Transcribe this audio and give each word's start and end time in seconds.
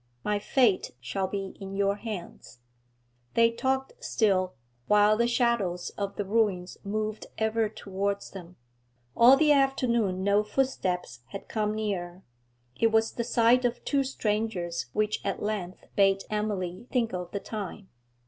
'My 0.23 0.39
fate 0.39 0.95
shall 0.99 1.27
be 1.27 1.55
in 1.59 1.75
your 1.75 1.97
hands.' 1.97 2.59
They 3.35 3.51
talked 3.51 3.93
still, 4.03 4.55
while 4.87 5.15
the 5.15 5.27
shadows 5.27 5.91
of 5.91 6.15
the 6.15 6.25
ruins 6.25 6.79
moved 6.83 7.27
ever 7.37 7.69
towards 7.69 8.31
them. 8.31 8.55
All 9.15 9.37
the 9.37 9.51
afternoon 9.51 10.23
no 10.23 10.43
footsteps 10.43 11.19
had 11.27 11.47
come 11.47 11.75
near; 11.75 12.23
it 12.75 12.87
was 12.91 13.11
the 13.11 13.23
sight 13.23 13.63
of 13.63 13.85
two 13.85 14.03
strangers 14.03 14.87
which 14.93 15.23
at 15.23 15.43
length 15.43 15.85
bade 15.95 16.23
Emily 16.31 16.87
think 16.91 17.13
of 17.13 17.29
the 17.29 17.39
time. 17.39 17.87